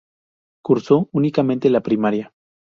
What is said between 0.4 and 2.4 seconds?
Cursó únicamente la primaria.